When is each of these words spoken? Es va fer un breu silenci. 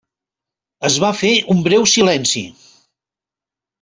Es 0.89 0.95
va 1.03 1.11
fer 1.19 1.31
un 1.55 1.61
breu 1.67 1.85
silenci. 1.93 2.43